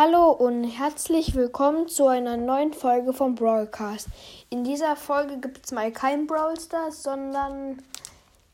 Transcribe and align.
Hallo 0.00 0.30
und 0.30 0.62
herzlich 0.62 1.34
willkommen 1.34 1.88
zu 1.88 2.06
einer 2.06 2.36
neuen 2.36 2.72
Folge 2.72 3.12
vom 3.12 3.34
Brawlcast. 3.34 4.06
In 4.48 4.62
dieser 4.62 4.94
Folge 4.94 5.38
gibt 5.38 5.66
es 5.66 5.72
mal 5.72 5.90
kein 5.90 6.28
Brawl 6.28 6.54
Stars, 6.60 7.02
sondern 7.02 7.82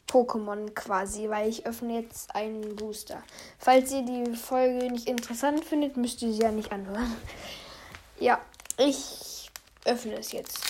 Pokémon 0.09 0.71
quasi, 0.71 1.29
weil 1.29 1.51
ich 1.51 1.67
öffne 1.67 2.01
jetzt 2.01 2.35
einen 2.35 2.75
Booster. 2.77 3.23
Falls 3.59 3.93
ihr 3.93 4.07
die 4.07 4.35
Folge 4.35 4.91
nicht 4.91 5.07
interessant 5.07 5.63
findet, 5.67 5.99
müsst 5.99 6.23
ihr 6.23 6.33
sie 6.33 6.41
ja 6.41 6.51
nicht 6.51 6.73
anhören. 6.73 7.15
Ja, 8.19 8.41
ich 8.79 9.51
öffne 9.85 10.15
es 10.15 10.33
jetzt. 10.33 10.61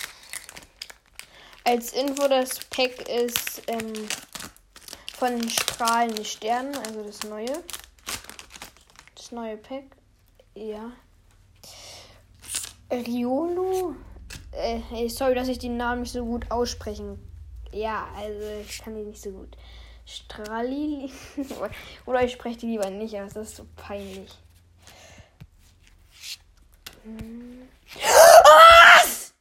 Als 1.63 1.93
Info, 1.93 2.27
das 2.27 2.59
Pack 2.65 3.07
ist 3.07 3.61
ähm, 3.67 3.93
von 5.17 5.49
strahlende 5.49 6.25
Sternen, 6.25 6.75
also 6.85 7.01
das 7.01 7.23
neue. 7.23 7.63
Das 9.15 9.31
neue 9.31 9.55
Pack. 9.55 9.85
Ja. 10.55 10.91
Riolo. 12.89 13.95
Äh, 14.51 15.09
sorry, 15.09 15.35
dass 15.35 15.49
ich 15.49 15.59
den 15.59 15.77
Namen 15.77 16.01
nicht 16.01 16.13
so 16.13 16.25
gut 16.25 16.49
aussprechen. 16.49 17.19
Ja, 17.71 18.07
also 18.15 18.39
ich 18.61 18.79
kann 18.79 18.95
die 18.95 19.03
nicht 19.03 19.21
so 19.21 19.31
gut. 19.31 19.57
Strali. 20.05 21.11
Oder 22.05 22.23
ich 22.23 22.31
spreche 22.31 22.59
die 22.59 22.67
lieber 22.67 22.89
nicht 22.89 23.19
aus, 23.19 23.33
das 23.33 23.49
ist 23.49 23.57
so 23.57 23.65
peinlich. 23.75 24.31
Was? 27.93 29.33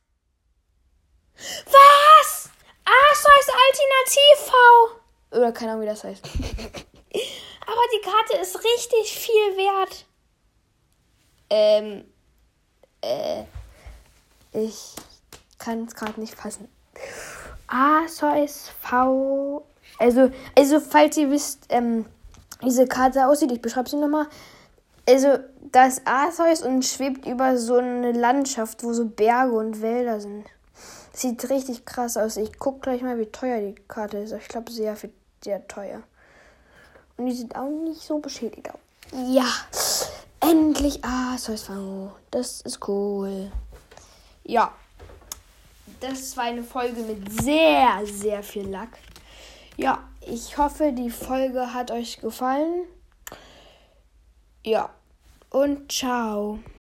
Was? 1.65 2.51
Ah, 2.85 3.15
so 3.15 3.29
heißt 3.37 3.53
Alternativ 3.69 4.39
V. 4.47 5.37
Oder 5.39 5.53
keine 5.53 5.73
Ahnung, 5.73 5.83
wie 5.83 5.89
das 5.89 6.05
heißt. 6.05 6.25
Aber 7.67 7.83
die 7.95 8.03
Karte 8.03 8.43
ist 8.43 8.57
richtig 8.57 9.13
viel 9.17 9.57
wert. 9.57 10.07
Ähm, 11.57 12.05
äh, 13.01 13.45
ich 14.53 14.97
kann 15.61 15.85
es 15.85 15.95
gerade 15.95 16.19
nicht 16.19 16.35
fassen. 16.35 16.69
A, 17.69 18.09
Zeus, 18.09 18.71
V. 18.81 19.65
Also, 20.01 20.33
also, 20.59 20.81
falls 20.81 21.17
ihr 21.17 21.31
wisst, 21.31 21.67
ähm, 21.69 22.07
wie 22.59 22.67
diese 22.67 22.89
Karte 22.89 23.29
aussieht, 23.29 23.53
ich 23.53 23.63
beschreibe 23.63 23.89
sie 23.89 23.97
nochmal. 23.97 24.27
Also, 25.09 25.39
das 25.71 26.05
Arceus 26.05 26.63
und 26.63 26.85
schwebt 26.85 27.25
über 27.25 27.57
so 27.57 27.77
eine 27.77 28.11
Landschaft, 28.11 28.83
wo 28.83 28.93
so 28.93 29.05
Berge 29.05 29.53
und 29.53 29.81
Wälder 29.81 30.21
sind. 30.21 30.47
Sieht 31.13 31.49
richtig 31.51 31.87
krass 31.87 32.17
aus. 32.17 32.37
Ich 32.37 32.59
gucke 32.59 32.81
gleich 32.81 33.03
mal, 33.03 33.17
wie 33.21 33.27
teuer 33.27 33.61
die 33.61 33.77
Karte 33.87 34.19
ist. 34.19 34.33
Ich 34.33 34.49
glaube, 34.49 34.73
sehr, 34.73 34.97
sehr 35.45 35.69
teuer. 35.69 36.03
Und 37.17 37.27
die 37.27 37.33
sieht 37.33 37.55
auch 37.55 37.69
nicht 37.69 38.03
so 38.03 38.19
beschädigt. 38.19 38.71
Ja. 39.13 39.47
Endlich 40.45 41.03
Ah, 41.03 41.35
ASV. 41.35 41.71
Das 42.31 42.61
ist 42.61 42.87
cool. 42.87 43.51
Ja. 44.43 44.73
Das 46.01 46.37
war 46.37 46.45
eine 46.45 46.63
Folge 46.63 47.01
mit 47.01 47.43
sehr, 47.43 48.01
sehr 48.05 48.43
viel 48.43 48.69
Lack. 48.69 48.99
Ja, 49.77 50.05
ich 50.21 50.59
hoffe, 50.59 50.93
die 50.93 51.09
Folge 51.09 51.73
hat 51.73 51.91
euch 51.91 52.21
gefallen. 52.21 52.85
Ja. 54.65 54.91
Und 55.51 55.91
ciao. 55.91 56.59